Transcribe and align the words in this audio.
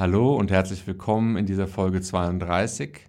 Hallo 0.00 0.34
und 0.34 0.50
herzlich 0.50 0.86
willkommen 0.86 1.36
in 1.36 1.44
dieser 1.44 1.68
Folge 1.68 2.00
32. 2.00 3.00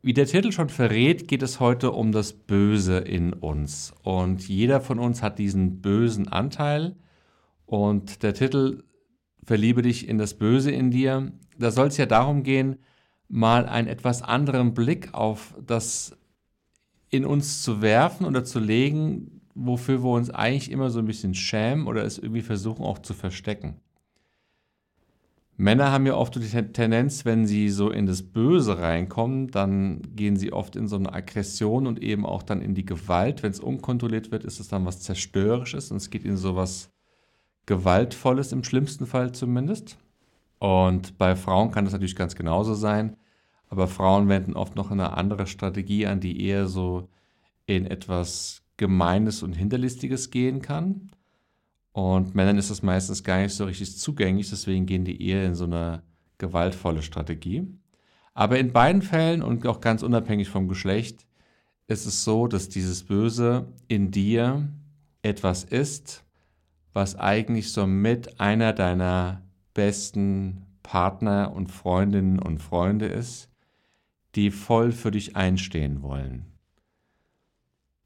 Wie 0.00 0.12
der 0.12 0.26
Titel 0.26 0.52
schon 0.52 0.68
verrät, 0.68 1.26
geht 1.26 1.42
es 1.42 1.58
heute 1.58 1.90
um 1.90 2.12
das 2.12 2.34
Böse 2.34 2.98
in 2.98 3.32
uns. 3.32 3.92
Und 4.04 4.48
jeder 4.48 4.80
von 4.80 5.00
uns 5.00 5.22
hat 5.22 5.40
diesen 5.40 5.80
bösen 5.80 6.28
Anteil. 6.28 6.94
Und 7.66 8.22
der 8.22 8.32
Titel 8.32 8.84
Verliebe 9.42 9.82
dich 9.82 10.08
in 10.08 10.18
das 10.18 10.34
Böse 10.34 10.70
in 10.70 10.92
dir. 10.92 11.32
Da 11.58 11.72
soll 11.72 11.88
es 11.88 11.96
ja 11.96 12.06
darum 12.06 12.44
gehen, 12.44 12.76
mal 13.26 13.66
einen 13.66 13.88
etwas 13.88 14.22
anderen 14.22 14.74
Blick 14.74 15.12
auf 15.14 15.52
das 15.66 16.16
in 17.08 17.24
uns 17.24 17.60
zu 17.64 17.82
werfen 17.82 18.24
oder 18.24 18.44
zu 18.44 18.60
legen, 18.60 19.40
wofür 19.56 20.04
wir 20.04 20.10
uns 20.10 20.30
eigentlich 20.30 20.70
immer 20.70 20.90
so 20.90 21.00
ein 21.00 21.06
bisschen 21.06 21.34
schämen 21.34 21.88
oder 21.88 22.04
es 22.04 22.18
irgendwie 22.18 22.42
versuchen 22.42 22.84
auch 22.84 23.00
zu 23.00 23.14
verstecken. 23.14 23.80
Männer 25.62 25.92
haben 25.92 26.06
ja 26.06 26.16
oft 26.16 26.34
die 26.34 26.72
Tendenz, 26.72 27.24
wenn 27.24 27.46
sie 27.46 27.68
so 27.68 27.90
in 27.90 28.06
das 28.06 28.24
Böse 28.24 28.78
reinkommen, 28.78 29.52
dann 29.52 30.02
gehen 30.16 30.34
sie 30.34 30.52
oft 30.52 30.74
in 30.74 30.88
so 30.88 30.96
eine 30.96 31.12
Aggression 31.12 31.86
und 31.86 32.02
eben 32.02 32.26
auch 32.26 32.42
dann 32.42 32.60
in 32.60 32.74
die 32.74 32.84
Gewalt. 32.84 33.44
Wenn 33.44 33.52
es 33.52 33.60
unkontrolliert 33.60 34.32
wird, 34.32 34.42
ist 34.42 34.58
es 34.58 34.66
dann 34.66 34.84
was 34.86 35.02
Zerstörerisches 35.02 35.92
und 35.92 35.98
es 35.98 36.10
geht 36.10 36.24
in 36.24 36.36
so 36.36 36.56
was 36.56 36.90
Gewaltvolles 37.66 38.50
im 38.50 38.64
schlimmsten 38.64 39.06
Fall 39.06 39.30
zumindest. 39.30 39.98
Und 40.58 41.16
bei 41.16 41.36
Frauen 41.36 41.70
kann 41.70 41.84
das 41.84 41.92
natürlich 41.92 42.16
ganz 42.16 42.34
genauso 42.34 42.74
sein. 42.74 43.16
Aber 43.68 43.86
Frauen 43.86 44.28
wenden 44.28 44.54
oft 44.54 44.74
noch 44.74 44.90
eine 44.90 45.16
andere 45.16 45.46
Strategie 45.46 46.08
an, 46.08 46.18
die 46.18 46.44
eher 46.44 46.66
so 46.66 47.08
in 47.66 47.86
etwas 47.86 48.64
Gemeines 48.78 49.44
und 49.44 49.52
Hinterlistiges 49.52 50.32
gehen 50.32 50.60
kann. 50.60 51.12
Und 51.92 52.34
Männern 52.34 52.58
ist 52.58 52.70
das 52.70 52.82
meistens 52.82 53.22
gar 53.22 53.38
nicht 53.38 53.54
so 53.54 53.64
richtig 53.64 53.96
zugänglich, 53.98 54.50
deswegen 54.50 54.86
gehen 54.86 55.04
die 55.04 55.26
eher 55.26 55.44
in 55.44 55.54
so 55.54 55.64
eine 55.64 56.02
gewaltvolle 56.38 57.02
Strategie. 57.02 57.66
Aber 58.34 58.58
in 58.58 58.72
beiden 58.72 59.02
Fällen 59.02 59.42
und 59.42 59.66
auch 59.66 59.80
ganz 59.80 60.02
unabhängig 60.02 60.48
vom 60.48 60.68
Geschlecht 60.68 61.26
ist 61.86 62.06
es 62.06 62.24
so, 62.24 62.46
dass 62.46 62.70
dieses 62.70 63.04
Böse 63.04 63.66
in 63.88 64.10
dir 64.10 64.68
etwas 65.20 65.64
ist, 65.64 66.24
was 66.94 67.16
eigentlich 67.16 67.72
so 67.72 67.86
mit 67.86 68.40
einer 68.40 68.72
deiner 68.72 69.42
besten 69.74 70.66
Partner 70.82 71.52
und 71.54 71.70
Freundinnen 71.70 72.38
und 72.38 72.58
Freunde 72.58 73.06
ist, 73.06 73.50
die 74.34 74.50
voll 74.50 74.92
für 74.92 75.10
dich 75.10 75.36
einstehen 75.36 76.02
wollen. 76.02 76.46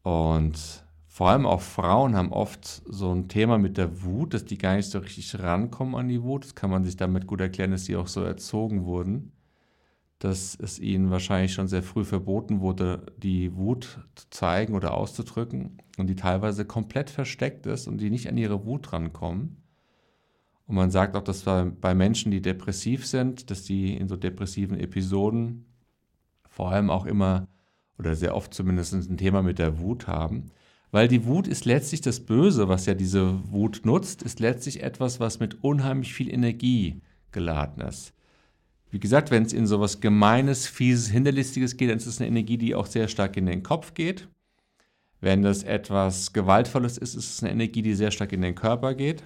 Und 0.02 0.85
vor 1.16 1.30
allem 1.30 1.46
auch 1.46 1.62
Frauen 1.62 2.14
haben 2.14 2.30
oft 2.30 2.82
so 2.84 3.10
ein 3.10 3.26
Thema 3.28 3.56
mit 3.56 3.78
der 3.78 4.02
Wut, 4.02 4.34
dass 4.34 4.44
die 4.44 4.58
gar 4.58 4.76
nicht 4.76 4.90
so 4.90 4.98
richtig 4.98 5.38
rankommen 5.38 5.94
an 5.94 6.08
die 6.08 6.22
Wut. 6.22 6.44
Das 6.44 6.54
kann 6.54 6.68
man 6.68 6.84
sich 6.84 6.98
damit 6.98 7.26
gut 7.26 7.40
erklären, 7.40 7.70
dass 7.70 7.86
sie 7.86 7.96
auch 7.96 8.06
so 8.06 8.22
erzogen 8.22 8.84
wurden, 8.84 9.32
dass 10.18 10.54
es 10.60 10.78
ihnen 10.78 11.10
wahrscheinlich 11.10 11.54
schon 11.54 11.68
sehr 11.68 11.82
früh 11.82 12.04
verboten 12.04 12.60
wurde, 12.60 13.06
die 13.16 13.56
Wut 13.56 13.98
zu 14.14 14.28
zeigen 14.28 14.74
oder 14.74 14.92
auszudrücken 14.92 15.78
und 15.96 16.08
die 16.08 16.16
teilweise 16.16 16.66
komplett 16.66 17.08
versteckt 17.08 17.64
ist 17.64 17.88
und 17.88 17.96
die 17.96 18.10
nicht 18.10 18.28
an 18.28 18.36
ihre 18.36 18.66
Wut 18.66 18.92
rankommen. 18.92 19.62
Und 20.66 20.74
man 20.74 20.90
sagt 20.90 21.16
auch, 21.16 21.24
dass 21.24 21.44
bei 21.44 21.94
Menschen, 21.94 22.30
die 22.30 22.42
depressiv 22.42 23.06
sind, 23.06 23.50
dass 23.50 23.62
die 23.62 23.96
in 23.96 24.08
so 24.08 24.16
depressiven 24.16 24.78
Episoden 24.78 25.64
vor 26.46 26.72
allem 26.72 26.90
auch 26.90 27.06
immer 27.06 27.48
oder 27.98 28.14
sehr 28.14 28.36
oft 28.36 28.52
zumindest 28.52 28.92
ein 28.92 29.16
Thema 29.16 29.40
mit 29.40 29.58
der 29.58 29.78
Wut 29.78 30.08
haben. 30.08 30.50
Weil 30.92 31.08
die 31.08 31.24
Wut 31.24 31.48
ist 31.48 31.64
letztlich 31.64 32.00
das 32.00 32.20
Böse, 32.20 32.68
was 32.68 32.86
ja 32.86 32.94
diese 32.94 33.40
Wut 33.50 33.82
nutzt, 33.84 34.22
ist 34.22 34.40
letztlich 34.40 34.82
etwas, 34.82 35.20
was 35.20 35.40
mit 35.40 35.62
unheimlich 35.62 36.14
viel 36.14 36.32
Energie 36.32 37.00
geladen 37.32 37.82
ist. 37.82 38.12
Wie 38.90 39.00
gesagt, 39.00 39.30
wenn 39.30 39.42
es 39.42 39.52
in 39.52 39.66
so 39.66 39.80
was 39.80 40.00
Gemeines, 40.00 40.66
Fieses, 40.66 41.08
Hinterlistiges 41.08 41.76
geht, 41.76 41.90
dann 41.90 41.98
ist 41.98 42.06
es 42.06 42.20
eine 42.20 42.28
Energie, 42.28 42.56
die 42.56 42.74
auch 42.74 42.86
sehr 42.86 43.08
stark 43.08 43.36
in 43.36 43.46
den 43.46 43.62
Kopf 43.62 43.94
geht. 43.94 44.28
Wenn 45.20 45.42
das 45.42 45.64
etwas 45.64 46.32
Gewaltvolles 46.32 46.98
ist, 46.98 47.14
ist 47.14 47.30
es 47.30 47.42
eine 47.42 47.52
Energie, 47.52 47.82
die 47.82 47.94
sehr 47.94 48.10
stark 48.10 48.32
in 48.32 48.42
den 48.42 48.54
Körper 48.54 48.94
geht. 48.94 49.24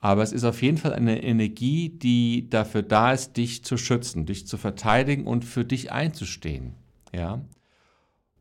Aber 0.00 0.24
es 0.24 0.32
ist 0.32 0.42
auf 0.42 0.60
jeden 0.62 0.78
Fall 0.78 0.92
eine 0.92 1.22
Energie, 1.22 1.88
die 1.88 2.50
dafür 2.50 2.82
da 2.82 3.12
ist, 3.12 3.36
dich 3.36 3.64
zu 3.64 3.76
schützen, 3.76 4.26
dich 4.26 4.48
zu 4.48 4.56
verteidigen 4.56 5.26
und 5.26 5.44
für 5.44 5.64
dich 5.64 5.92
einzustehen. 5.92 6.74
Ja. 7.14 7.40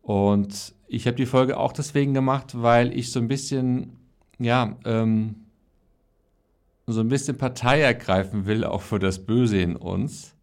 Und 0.01 0.73
ich 0.87 1.07
habe 1.07 1.15
die 1.15 1.25
Folge 1.25 1.57
auch 1.57 1.73
deswegen 1.73 2.13
gemacht, 2.13 2.61
weil 2.61 2.97
ich 2.97 3.11
so 3.11 3.19
ein 3.19 3.27
bisschen, 3.27 3.97
ja, 4.39 4.77
ähm, 4.85 5.35
so 6.87 6.99
ein 6.99 7.07
bisschen 7.07 7.37
Partei 7.37 7.81
ergreifen 7.81 8.45
will, 8.45 8.63
auch 8.63 8.81
für 8.81 8.99
das 8.99 9.25
Böse 9.25 9.59
in 9.59 9.75
uns, 9.75 10.35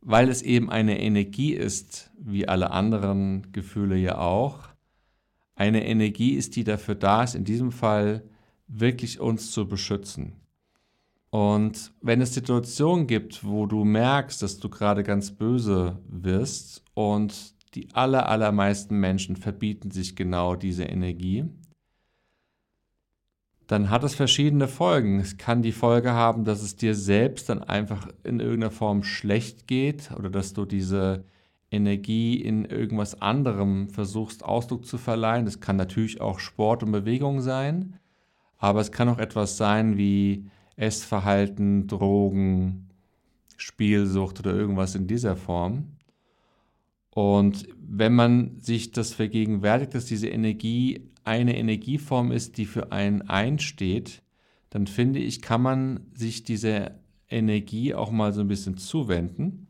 weil 0.00 0.28
es 0.28 0.42
eben 0.42 0.70
eine 0.70 1.00
Energie 1.00 1.52
ist, 1.52 2.10
wie 2.18 2.46
alle 2.46 2.70
anderen 2.70 3.50
Gefühle 3.52 3.96
ja 3.96 4.18
auch. 4.18 4.60
Eine 5.56 5.86
Energie 5.86 6.34
ist, 6.34 6.56
die 6.56 6.64
dafür 6.64 6.94
da 6.94 7.22
ist, 7.22 7.34
in 7.34 7.44
diesem 7.44 7.72
Fall 7.72 8.22
wirklich 8.68 9.20
uns 9.20 9.50
zu 9.50 9.66
beschützen. 9.66 10.34
Und 11.30 11.92
wenn 12.00 12.20
es 12.20 12.34
Situationen 12.34 13.08
gibt, 13.08 13.44
wo 13.44 13.66
du 13.66 13.84
merkst, 13.84 14.40
dass 14.40 14.58
du 14.58 14.68
gerade 14.68 15.02
ganz 15.02 15.32
böse 15.32 15.98
wirst 16.06 16.84
und 16.94 17.53
die 17.74 17.88
aller, 17.92 18.28
allermeisten 18.28 18.98
Menschen 18.98 19.36
verbieten 19.36 19.90
sich 19.90 20.16
genau 20.16 20.54
diese 20.54 20.84
Energie, 20.84 21.44
dann 23.66 23.88
hat 23.88 24.04
es 24.04 24.14
verschiedene 24.14 24.68
Folgen. 24.68 25.20
Es 25.20 25.38
kann 25.38 25.62
die 25.62 25.72
Folge 25.72 26.12
haben, 26.12 26.44
dass 26.44 26.62
es 26.62 26.76
dir 26.76 26.94
selbst 26.94 27.48
dann 27.48 27.62
einfach 27.62 28.08
in 28.22 28.40
irgendeiner 28.40 28.70
Form 28.70 29.02
schlecht 29.02 29.66
geht 29.66 30.10
oder 30.16 30.28
dass 30.28 30.52
du 30.52 30.66
diese 30.66 31.24
Energie 31.70 32.40
in 32.40 32.66
irgendwas 32.66 33.20
anderem 33.20 33.88
versuchst 33.88 34.44
Ausdruck 34.44 34.86
zu 34.86 34.98
verleihen. 34.98 35.46
Das 35.46 35.60
kann 35.60 35.76
natürlich 35.76 36.20
auch 36.20 36.38
Sport 36.38 36.82
und 36.82 36.92
Bewegung 36.92 37.40
sein, 37.40 37.98
aber 38.58 38.80
es 38.80 38.92
kann 38.92 39.08
auch 39.08 39.18
etwas 39.18 39.56
sein 39.56 39.96
wie 39.96 40.46
Essverhalten, 40.76 41.86
Drogen, 41.86 42.90
Spielsucht 43.56 44.40
oder 44.40 44.52
irgendwas 44.52 44.94
in 44.94 45.06
dieser 45.06 45.36
Form. 45.36 45.88
Und 47.14 47.68
wenn 47.78 48.12
man 48.12 48.58
sich 48.58 48.90
das 48.90 49.14
vergegenwärtigt, 49.14 49.94
dass 49.94 50.04
diese 50.04 50.28
Energie 50.28 51.08
eine 51.22 51.56
Energieform 51.56 52.32
ist, 52.32 52.58
die 52.58 52.66
für 52.66 52.90
einen 52.92 53.22
einsteht, 53.22 54.22
dann 54.70 54.88
finde 54.88 55.20
ich, 55.20 55.40
kann 55.40 55.62
man 55.62 56.00
sich 56.14 56.42
dieser 56.42 56.90
Energie 57.30 57.94
auch 57.94 58.10
mal 58.10 58.32
so 58.32 58.40
ein 58.40 58.48
bisschen 58.48 58.76
zuwenden 58.76 59.68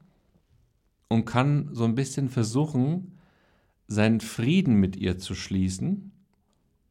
und 1.09 1.27
kann 1.27 1.69
so 1.73 1.85
ein 1.85 1.95
bisschen 1.95 2.31
versuchen, 2.31 3.19
seinen 3.87 4.21
Frieden 4.21 4.77
mit 4.77 4.97
ihr 4.97 5.19
zu 5.19 5.35
schließen, 5.35 6.13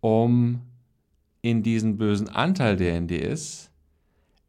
um 0.02 0.62
in 1.42 1.64
diesen 1.64 1.98
bösen 1.98 2.30
Anteil, 2.30 2.78
der 2.78 2.96
in 2.96 3.08
dir 3.08 3.28
ist, 3.28 3.72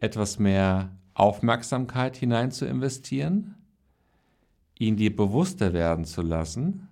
etwas 0.00 0.38
mehr 0.38 0.94
Aufmerksamkeit 1.14 2.16
hinein 2.16 2.52
zu 2.52 2.66
investieren 2.66 3.54
ihn 4.78 4.96
dir 4.96 5.14
bewusster 5.14 5.72
werden 5.72 6.04
zu 6.04 6.22
lassen. 6.22 6.88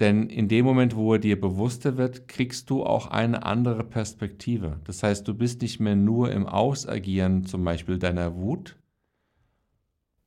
Denn 0.00 0.28
in 0.28 0.48
dem 0.48 0.64
Moment, 0.64 0.96
wo 0.96 1.14
er 1.14 1.18
dir 1.20 1.40
bewusster 1.40 1.96
wird, 1.96 2.26
kriegst 2.26 2.68
du 2.68 2.84
auch 2.84 3.06
eine 3.06 3.44
andere 3.44 3.84
Perspektive. 3.84 4.80
Das 4.84 5.02
heißt, 5.02 5.26
du 5.28 5.34
bist 5.34 5.62
nicht 5.62 5.78
mehr 5.78 5.94
nur 5.94 6.32
im 6.32 6.46
Ausagieren 6.46 7.44
zum 7.44 7.64
Beispiel 7.64 7.98
deiner 7.98 8.34
Wut 8.34 8.76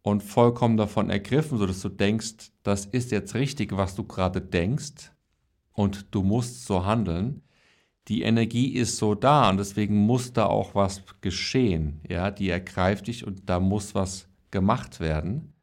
und 0.04 0.24
vollkommen 0.24 0.78
davon 0.78 1.10
ergriffen, 1.10 1.58
sodass 1.58 1.82
du 1.82 1.90
denkst, 1.90 2.52
das 2.64 2.86
ist 2.86 3.12
jetzt 3.12 3.36
richtig, 3.36 3.76
was 3.76 3.96
du 3.96 4.06
gerade 4.06 4.40
denkst 4.40 5.12
und 5.74 6.16
du 6.16 6.24
musst 6.24 6.66
so 6.66 6.86
handeln. 6.86 7.44
Die 8.08 8.22
Energie 8.22 8.70
ist 8.74 8.96
so 8.96 9.16
da 9.16 9.50
und 9.50 9.58
deswegen 9.58 9.98
muss 9.98 10.32
da 10.32 10.46
auch 10.46 10.76
was 10.76 11.04
geschehen. 11.20 12.00
Ja, 12.08 12.32
die 12.32 12.50
ergreift 12.50 13.08
dich 13.08 13.28
und 13.28 13.50
da 13.50 13.60
muss 13.60 13.96
was 13.96 14.30
gemacht 14.50 15.02
werden. 15.02 15.54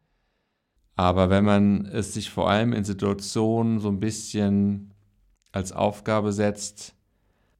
Aber 0.96 1.30
wenn 1.30 1.44
man 1.44 1.86
es 1.86 2.14
sich 2.14 2.30
vor 2.30 2.48
allem 2.48 2.72
in 2.72 2.84
Situationen 2.84 3.80
so 3.80 3.88
ein 3.88 4.00
bisschen 4.00 4.92
als 5.52 5.72
Aufgabe 5.72 6.32
setzt, 6.32 6.94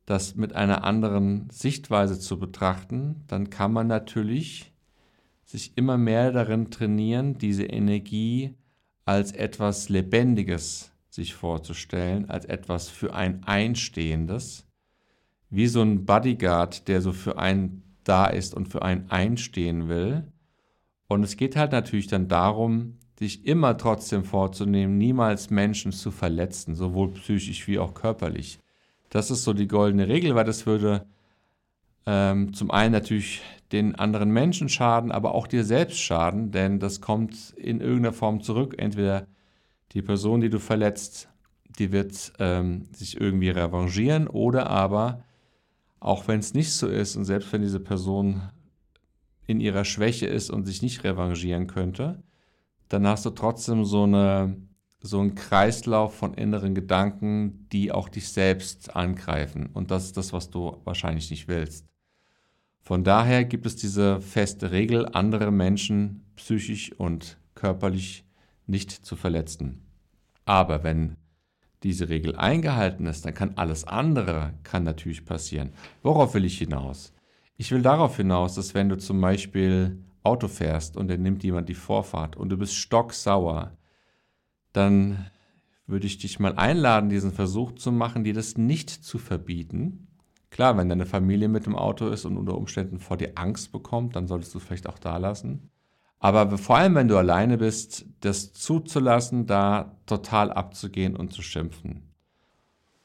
das 0.06 0.36
mit 0.36 0.52
einer 0.52 0.84
anderen 0.84 1.48
Sichtweise 1.50 2.18
zu 2.18 2.38
betrachten, 2.38 3.24
dann 3.26 3.50
kann 3.50 3.72
man 3.72 3.86
natürlich 3.86 4.72
sich 5.44 5.76
immer 5.76 5.98
mehr 5.98 6.32
darin 6.32 6.70
trainieren, 6.70 7.38
diese 7.38 7.64
Energie 7.64 8.54
als 9.04 9.32
etwas 9.32 9.88
Lebendiges 9.88 10.92
sich 11.10 11.34
vorzustellen, 11.34 12.28
als 12.28 12.44
etwas 12.44 12.88
für 12.88 13.14
ein 13.14 13.44
Einstehendes, 13.44 14.66
wie 15.50 15.66
so 15.66 15.82
ein 15.82 16.04
Bodyguard, 16.04 16.88
der 16.88 17.00
so 17.00 17.12
für 17.12 17.38
einen 17.38 17.82
da 18.04 18.26
ist 18.26 18.54
und 18.54 18.68
für 18.68 18.82
einen 18.82 19.10
einstehen 19.10 19.88
will. 19.88 20.26
Und 21.06 21.22
es 21.22 21.36
geht 21.36 21.56
halt 21.56 21.72
natürlich 21.72 22.08
dann 22.08 22.28
darum, 22.28 22.98
sich 23.18 23.46
immer 23.46 23.76
trotzdem 23.76 24.24
vorzunehmen, 24.24 24.98
niemals 24.98 25.50
Menschen 25.50 25.92
zu 25.92 26.10
verletzen, 26.10 26.74
sowohl 26.74 27.12
psychisch 27.12 27.66
wie 27.68 27.78
auch 27.78 27.94
körperlich. 27.94 28.58
Das 29.10 29.30
ist 29.30 29.44
so 29.44 29.52
die 29.52 29.68
goldene 29.68 30.08
Regel, 30.08 30.34
weil 30.34 30.44
das 30.44 30.66
würde 30.66 31.06
ähm, 32.06 32.52
zum 32.52 32.70
einen 32.70 32.92
natürlich 32.92 33.42
den 33.72 33.94
anderen 33.94 34.30
Menschen 34.30 34.68
schaden, 34.68 35.12
aber 35.12 35.34
auch 35.34 35.46
dir 35.46 35.64
selbst 35.64 35.98
schaden, 35.98 36.50
denn 36.50 36.80
das 36.80 37.00
kommt 37.00 37.54
in 37.56 37.80
irgendeiner 37.80 38.12
Form 38.12 38.42
zurück. 38.42 38.74
Entweder 38.78 39.26
die 39.92 40.02
Person, 40.02 40.40
die 40.40 40.50
du 40.50 40.58
verletzt, 40.58 41.28
die 41.78 41.92
wird 41.92 42.32
ähm, 42.38 42.88
sich 42.92 43.20
irgendwie 43.20 43.50
revanchieren 43.50 44.28
oder 44.28 44.68
aber, 44.68 45.24
auch 46.00 46.28
wenn 46.28 46.40
es 46.40 46.54
nicht 46.54 46.72
so 46.72 46.86
ist 46.86 47.16
und 47.16 47.24
selbst 47.24 47.52
wenn 47.52 47.62
diese 47.62 47.80
Person 47.80 48.42
in 49.46 49.60
ihrer 49.60 49.84
Schwäche 49.84 50.26
ist 50.26 50.50
und 50.50 50.64
sich 50.64 50.82
nicht 50.82 51.04
revanchieren 51.04 51.66
könnte, 51.66 52.22
dann 52.88 53.06
hast 53.06 53.24
du 53.24 53.30
trotzdem 53.30 53.84
so, 53.84 54.04
eine, 54.04 54.56
so 55.00 55.20
einen 55.20 55.34
Kreislauf 55.34 56.14
von 56.14 56.34
inneren 56.34 56.74
Gedanken, 56.74 57.68
die 57.72 57.92
auch 57.92 58.08
dich 58.08 58.28
selbst 58.28 58.94
angreifen. 58.94 59.70
Und 59.72 59.90
das 59.90 60.04
ist 60.04 60.16
das, 60.16 60.32
was 60.32 60.50
du 60.50 60.80
wahrscheinlich 60.84 61.30
nicht 61.30 61.48
willst. 61.48 61.86
Von 62.80 63.02
daher 63.02 63.44
gibt 63.44 63.64
es 63.64 63.76
diese 63.76 64.20
feste 64.20 64.70
Regel, 64.70 65.08
andere 65.08 65.50
Menschen 65.50 66.26
psychisch 66.36 66.92
und 66.92 67.38
körperlich 67.54 68.24
nicht 68.66 68.90
zu 68.90 69.16
verletzen. 69.16 69.86
Aber 70.44 70.84
wenn 70.84 71.16
diese 71.82 72.08
Regel 72.08 72.36
eingehalten 72.36 73.06
ist, 73.06 73.24
dann 73.24 73.34
kann 73.34 73.56
alles 73.56 73.84
andere 73.84 74.54
kann 74.62 74.84
natürlich 74.84 75.24
passieren. 75.24 75.70
Worauf 76.02 76.34
will 76.34 76.44
ich 76.44 76.58
hinaus? 76.58 77.12
Ich 77.56 77.70
will 77.70 77.82
darauf 77.82 78.16
hinaus, 78.16 78.54
dass 78.54 78.74
wenn 78.74 78.88
du 78.88 78.98
zum 78.98 79.20
Beispiel 79.20 80.02
Auto 80.24 80.48
fährst 80.48 80.96
und 80.96 81.08
dann 81.08 81.22
nimmt 81.22 81.44
jemand 81.44 81.68
die 81.68 81.74
Vorfahrt 81.74 82.36
und 82.36 82.48
du 82.48 82.56
bist 82.56 82.74
stocksauer, 82.74 83.76
dann 84.72 85.30
würde 85.86 86.06
ich 86.06 86.18
dich 86.18 86.40
mal 86.40 86.54
einladen, 86.54 87.10
diesen 87.10 87.32
Versuch 87.32 87.72
zu 87.72 87.92
machen, 87.92 88.24
dir 88.24 88.34
das 88.34 88.56
nicht 88.56 88.90
zu 88.90 89.18
verbieten. 89.18 90.08
Klar, 90.50 90.76
wenn 90.76 90.88
deine 90.88 91.06
Familie 91.06 91.48
mit 91.48 91.66
dem 91.66 91.76
Auto 91.76 92.08
ist 92.08 92.24
und 92.24 92.38
unter 92.38 92.56
Umständen 92.56 92.98
vor 92.98 93.16
dir 93.16 93.32
Angst 93.34 93.70
bekommt, 93.70 94.16
dann 94.16 94.26
solltest 94.26 94.54
du 94.54 94.60
vielleicht 94.60 94.88
auch 94.88 94.98
da 94.98 95.18
lassen. 95.18 95.70
Aber 96.20 96.56
vor 96.56 96.78
allem, 96.78 96.94
wenn 96.94 97.08
du 97.08 97.18
alleine 97.18 97.58
bist, 97.58 98.06
das 98.20 98.54
zuzulassen, 98.54 99.46
da 99.46 99.98
total 100.06 100.50
abzugehen 100.50 101.16
und 101.16 101.32
zu 101.34 101.42
schimpfen. 101.42 102.14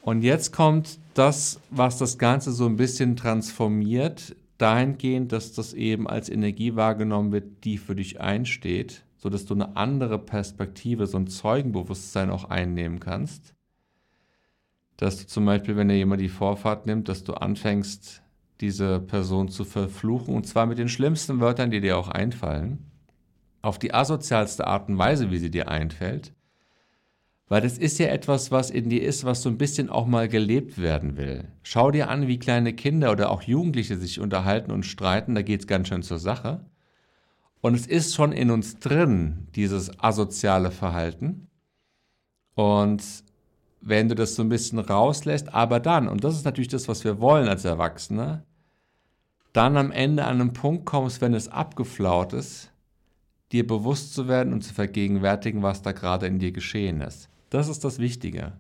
Und 0.02 0.22
jetzt 0.22 0.54
kommt 0.54 1.00
das, 1.16 1.60
was 1.70 1.98
das 1.98 2.18
Ganze 2.18 2.54
so 2.54 2.66
ein 2.66 2.78
bisschen 2.78 3.18
transformiert, 3.18 4.36
dahingehend, 4.60 5.32
dass 5.32 5.54
das 5.54 5.74
eben 5.74 6.08
als 6.08 6.30
Energie 6.30 6.76
wahrgenommen 6.76 7.32
wird, 7.32 7.64
die 7.64 7.78
für 7.78 7.96
dich 7.96 8.22
einsteht, 8.22 9.04
sodass 9.18 9.46
du 9.46 9.56
eine 9.56 9.76
andere 9.76 10.20
Perspektive, 10.20 11.08
so 11.08 11.18
ein 11.18 11.28
Zeugenbewusstsein 11.28 12.30
auch 12.30 12.46
einnehmen 12.46 13.00
kannst. 13.00 13.56
Dass 14.98 15.18
du 15.18 15.28
zum 15.28 15.46
Beispiel, 15.46 15.76
wenn 15.76 15.88
dir 15.88 15.98
jemand 15.98 16.22
die 16.22 16.30
Vorfahrt 16.30 16.86
nimmt, 16.86 17.10
dass 17.10 17.24
du 17.24 17.34
anfängst, 17.34 18.22
diese 18.62 19.00
Person 19.00 19.48
zu 19.48 19.64
verfluchen, 19.64 20.36
und 20.36 20.46
zwar 20.46 20.66
mit 20.66 20.78
den 20.78 20.90
schlimmsten 20.90 21.40
Wörtern, 21.40 21.72
die 21.72 21.82
dir 21.82 21.98
auch 21.98 22.10
einfallen 22.10 22.86
auf 23.62 23.80
die 23.80 23.94
asozialste 23.94 24.68
Art 24.68 24.90
und 24.90 24.98
Weise, 24.98 25.32
wie 25.32 25.38
sie 25.38 25.52
dir 25.52 25.70
einfällt. 25.70 26.34
Weil 27.50 27.62
das 27.62 27.80
ist 27.80 27.98
ja 27.98 28.08
etwas, 28.08 28.52
was 28.52 28.70
in 28.70 28.90
dir 28.90 29.04
ist, 29.04 29.26
was 29.26 29.42
so 29.42 29.50
ein 29.50 29.58
bisschen 29.58 29.90
auch 29.90 30.06
mal 30.06 30.30
gelebt 30.30 30.78
werden 30.78 31.18
will. 31.18 31.48
Schau 31.64 31.90
dir 31.90 32.10
an, 32.10 32.28
wie 32.28 32.38
kleine 32.38 32.74
Kinder 32.74 33.12
oder 33.12 33.32
auch 33.32 33.42
Jugendliche 33.42 33.98
sich 33.98 34.20
unterhalten 34.20 34.72
und 34.72 34.86
streiten, 34.86 35.34
da 35.34 35.42
geht 35.42 35.62
es 35.62 35.68
ganz 35.68 35.88
schön 35.88 36.04
zur 36.04 36.20
Sache. 36.20 36.64
Und 37.62 37.74
es 37.74 37.88
ist 37.88 38.14
schon 38.14 38.32
in 38.32 38.52
uns 38.52 38.78
drin, 38.78 39.48
dieses 39.56 40.00
asoziale 40.00 40.70
Verhalten. 40.70 41.48
Und 42.54 43.04
wenn 43.82 44.10
du 44.10 44.16
das 44.16 44.36
so 44.36 44.44
ein 44.44 44.50
bisschen 44.50 44.78
rauslässt, 44.78 45.54
aber 45.54 45.80
dann, 45.80 46.08
und 46.08 46.24
das 46.24 46.36
ist 46.36 46.46
natürlich 46.46 46.68
das, 46.68 46.88
was 46.88 47.04
wir 47.04 47.20
wollen 47.20 47.48
als 47.48 47.66
Erwachsene, 47.66 48.44
dann 49.54 49.76
am 49.76 49.92
Ende 49.92 50.26
an 50.26 50.40
einen 50.40 50.54
Punkt 50.54 50.86
kommst, 50.86 51.20
wenn 51.22 51.34
es 51.34 51.48
abgeflaut 51.48 52.34
ist, 52.34 52.72
dir 53.52 53.66
bewusst 53.66 54.14
zu 54.14 54.28
werden 54.28 54.54
und 54.54 54.62
zu 54.62 54.74
vergegenwärtigen, 54.74 55.64
was 55.64 55.82
da 55.82 55.92
gerade 55.94 56.28
in 56.28 56.38
dir 56.38 56.52
geschehen 56.52 57.02
ist. 57.02 57.29
Das 57.50 57.68
ist 57.68 57.84
das 57.84 58.00
Wichtige. 58.00 58.60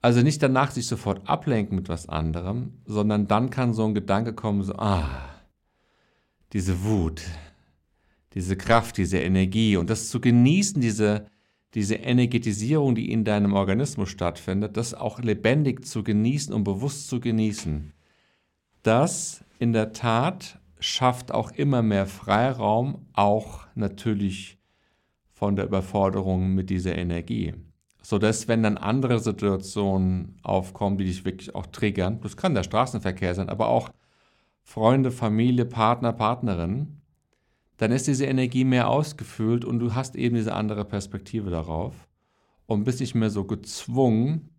Also 0.00 0.22
nicht 0.22 0.42
danach 0.42 0.70
sich 0.70 0.86
sofort 0.86 1.28
ablenken 1.28 1.76
mit 1.76 1.88
was 1.88 2.08
anderem, 2.08 2.74
sondern 2.84 3.26
dann 3.26 3.50
kann 3.50 3.74
so 3.74 3.84
ein 3.84 3.94
Gedanke 3.94 4.32
kommen, 4.32 4.62
so, 4.62 4.74
ah, 4.74 5.28
diese 6.52 6.84
Wut, 6.84 7.22
diese 8.34 8.56
Kraft, 8.56 8.96
diese 8.96 9.18
Energie 9.18 9.76
und 9.76 9.90
das 9.90 10.08
zu 10.08 10.20
genießen, 10.20 10.80
diese, 10.80 11.26
diese 11.74 11.96
Energetisierung, 11.96 12.94
die 12.94 13.10
in 13.10 13.24
deinem 13.24 13.54
Organismus 13.54 14.08
stattfindet, 14.08 14.76
das 14.76 14.94
auch 14.94 15.18
lebendig 15.20 15.84
zu 15.84 16.04
genießen 16.04 16.54
und 16.54 16.64
bewusst 16.64 17.08
zu 17.08 17.20
genießen. 17.20 17.92
Das 18.82 19.44
in 19.58 19.72
der 19.72 19.92
Tat 19.92 20.60
schafft 20.78 21.32
auch 21.32 21.50
immer 21.50 21.82
mehr 21.82 22.06
Freiraum, 22.06 23.06
auch 23.12 23.66
natürlich 23.74 24.57
von 25.38 25.54
der 25.54 25.66
Überforderung 25.66 26.54
mit 26.54 26.68
dieser 26.68 26.98
Energie. 26.98 27.54
Sodass, 28.02 28.48
wenn 28.48 28.64
dann 28.64 28.76
andere 28.76 29.20
Situationen 29.20 30.36
aufkommen, 30.42 30.98
die 30.98 31.04
dich 31.04 31.24
wirklich 31.24 31.54
auch 31.54 31.66
triggern, 31.66 32.20
das 32.22 32.36
kann 32.36 32.54
der 32.54 32.64
Straßenverkehr 32.64 33.36
sein, 33.36 33.48
aber 33.48 33.68
auch 33.68 33.90
Freunde, 34.64 35.12
Familie, 35.12 35.64
Partner, 35.64 36.12
Partnerin, 36.12 37.00
dann 37.76 37.92
ist 37.92 38.08
diese 38.08 38.26
Energie 38.26 38.64
mehr 38.64 38.88
ausgefüllt 38.88 39.64
und 39.64 39.78
du 39.78 39.94
hast 39.94 40.16
eben 40.16 40.34
diese 40.34 40.54
andere 40.54 40.84
Perspektive 40.84 41.50
darauf 41.50 42.08
und 42.66 42.82
bist 42.82 42.98
nicht 42.98 43.14
mehr 43.14 43.30
so 43.30 43.44
gezwungen, 43.44 44.50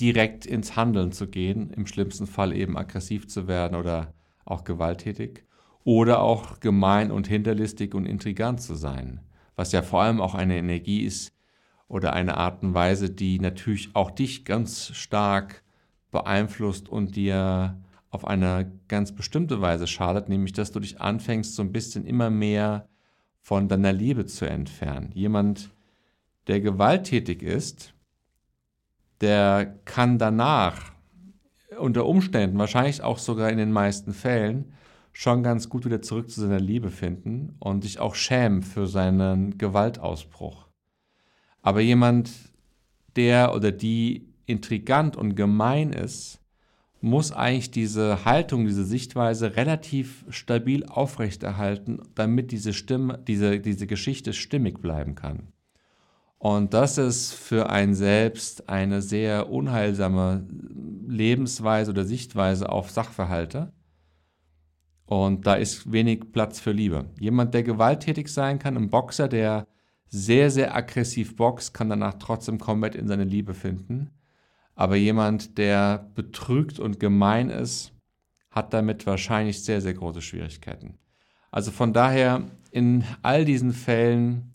direkt 0.00 0.46
ins 0.46 0.74
Handeln 0.74 1.12
zu 1.12 1.28
gehen, 1.28 1.70
im 1.70 1.86
schlimmsten 1.86 2.26
Fall 2.26 2.56
eben 2.56 2.78
aggressiv 2.78 3.28
zu 3.28 3.46
werden 3.46 3.76
oder 3.76 4.14
auch 4.46 4.64
gewalttätig, 4.64 5.44
oder 5.84 6.20
auch 6.20 6.60
gemein 6.60 7.10
und 7.10 7.28
hinterlistig 7.28 7.94
und 7.94 8.06
intrigant 8.06 8.62
zu 8.62 8.74
sein, 8.74 9.20
was 9.56 9.72
ja 9.72 9.82
vor 9.82 10.02
allem 10.02 10.20
auch 10.20 10.34
eine 10.34 10.56
Energie 10.56 11.02
ist 11.02 11.32
oder 11.88 12.12
eine 12.12 12.36
Art 12.36 12.62
und 12.62 12.74
Weise, 12.74 13.10
die 13.10 13.38
natürlich 13.38 13.94
auch 13.94 14.10
dich 14.10 14.44
ganz 14.44 14.90
stark 14.94 15.62
beeinflusst 16.10 16.88
und 16.88 17.16
dir 17.16 17.80
auf 18.10 18.26
eine 18.26 18.72
ganz 18.88 19.12
bestimmte 19.12 19.60
Weise 19.60 19.86
schadet, 19.86 20.28
nämlich 20.28 20.52
dass 20.52 20.70
du 20.70 20.80
dich 20.80 21.00
anfängst, 21.00 21.54
so 21.54 21.62
ein 21.62 21.72
bisschen 21.72 22.06
immer 22.06 22.30
mehr 22.30 22.88
von 23.40 23.68
deiner 23.68 23.92
Liebe 23.92 24.24
zu 24.24 24.46
entfernen. 24.46 25.10
Jemand, 25.12 25.70
der 26.46 26.60
gewalttätig 26.60 27.42
ist, 27.42 27.92
der 29.20 29.80
kann 29.84 30.18
danach 30.18 30.92
unter 31.78 32.06
Umständen, 32.06 32.58
wahrscheinlich 32.58 33.02
auch 33.02 33.18
sogar 33.18 33.50
in 33.50 33.58
den 33.58 33.72
meisten 33.72 34.12
Fällen, 34.12 34.72
schon 35.14 35.42
ganz 35.42 35.68
gut 35.68 35.86
wieder 35.86 36.02
zurück 36.02 36.28
zu 36.28 36.40
seiner 36.40 36.60
Liebe 36.60 36.90
finden 36.90 37.56
und 37.60 37.84
sich 37.84 38.00
auch 38.00 38.16
schämen 38.16 38.62
für 38.62 38.86
seinen 38.86 39.56
Gewaltausbruch. 39.56 40.66
Aber 41.62 41.80
jemand, 41.80 42.30
der 43.16 43.54
oder 43.54 43.72
die 43.72 44.28
intrigant 44.44 45.16
und 45.16 45.36
gemein 45.36 45.92
ist, 45.92 46.40
muss 47.00 47.32
eigentlich 47.32 47.70
diese 47.70 48.24
Haltung, 48.24 48.66
diese 48.66 48.84
Sichtweise 48.84 49.56
relativ 49.56 50.24
stabil 50.30 50.84
aufrechterhalten, 50.84 52.00
damit 52.14 52.50
diese 52.50 52.72
Stimme, 52.72 53.18
diese, 53.26 53.60
diese 53.60 53.86
Geschichte 53.86 54.32
stimmig 54.32 54.80
bleiben 54.80 55.14
kann. 55.14 55.48
Und 56.38 56.74
das 56.74 56.98
ist 56.98 57.32
für 57.32 57.70
einen 57.70 57.94
selbst 57.94 58.68
eine 58.68 59.00
sehr 59.00 59.48
unheilsame 59.48 60.46
Lebensweise 61.06 61.92
oder 61.92 62.04
Sichtweise 62.04 62.68
auf 62.68 62.90
Sachverhalte. 62.90 63.72
Und 65.14 65.46
da 65.46 65.54
ist 65.54 65.92
wenig 65.92 66.32
Platz 66.32 66.58
für 66.58 66.72
Liebe. 66.72 67.04
Jemand, 67.20 67.54
der 67.54 67.62
gewalttätig 67.62 68.26
sein 68.26 68.58
kann, 68.58 68.76
ein 68.76 68.90
Boxer, 68.90 69.28
der 69.28 69.68
sehr, 70.08 70.50
sehr 70.50 70.74
aggressiv 70.74 71.36
boxt, 71.36 71.72
kann 71.72 71.88
danach 71.88 72.14
trotzdem 72.14 72.58
komplett 72.58 72.96
in 72.96 73.06
seine 73.06 73.22
Liebe 73.22 73.54
finden. 73.54 74.10
Aber 74.74 74.96
jemand, 74.96 75.56
der 75.56 76.10
betrügt 76.16 76.80
und 76.80 76.98
gemein 76.98 77.48
ist, 77.48 77.92
hat 78.50 78.74
damit 78.74 79.06
wahrscheinlich 79.06 79.62
sehr, 79.62 79.80
sehr 79.80 79.94
große 79.94 80.20
Schwierigkeiten. 80.20 80.98
Also 81.52 81.70
von 81.70 81.92
daher, 81.92 82.50
in 82.72 83.04
all 83.22 83.44
diesen 83.44 83.72
Fällen 83.72 84.52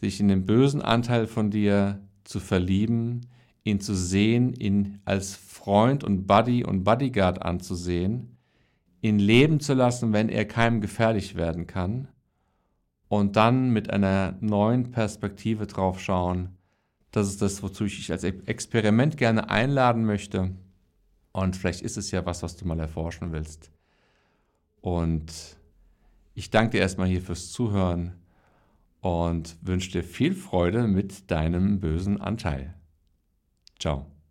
sich 0.00 0.18
in 0.18 0.28
den 0.28 0.46
bösen 0.46 0.80
Anteil 0.80 1.26
von 1.26 1.50
dir 1.50 2.00
zu 2.24 2.40
verlieben, 2.40 3.26
ihn 3.64 3.80
zu 3.80 3.94
sehen, 3.94 4.54
ihn 4.54 5.02
als 5.04 5.36
Freund 5.36 6.04
und 6.04 6.26
Buddy 6.26 6.64
und 6.64 6.84
Bodyguard 6.84 7.42
anzusehen, 7.42 8.35
ihn 9.00 9.18
leben 9.18 9.60
zu 9.60 9.74
lassen, 9.74 10.12
wenn 10.12 10.28
er 10.28 10.44
keinem 10.44 10.80
gefährlich 10.80 11.36
werden 11.36 11.66
kann, 11.66 12.08
und 13.08 13.36
dann 13.36 13.70
mit 13.70 13.90
einer 13.90 14.36
neuen 14.40 14.90
Perspektive 14.90 15.66
drauf 15.66 16.00
schauen. 16.00 16.56
Das 17.12 17.28
ist 17.28 17.40
das, 17.40 17.62
wozu 17.62 17.84
ich 17.84 17.96
dich 17.96 18.10
als 18.12 18.24
Experiment 18.24 19.16
gerne 19.16 19.48
einladen 19.48 20.04
möchte. 20.04 20.56
Und 21.32 21.56
vielleicht 21.56 21.82
ist 21.82 21.96
es 21.96 22.10
ja 22.10 22.26
was, 22.26 22.42
was 22.42 22.56
du 22.56 22.66
mal 22.66 22.80
erforschen 22.80 23.32
willst. 23.32 23.70
Und 24.80 25.56
ich 26.34 26.50
danke 26.50 26.72
dir 26.72 26.80
erstmal 26.80 27.08
hier 27.08 27.22
fürs 27.22 27.52
Zuhören 27.52 28.14
und 29.00 29.56
wünsche 29.62 29.92
dir 29.92 30.04
viel 30.04 30.34
Freude 30.34 30.86
mit 30.86 31.30
deinem 31.30 31.80
bösen 31.80 32.20
Anteil. 32.20 32.74
Ciao. 33.78 34.15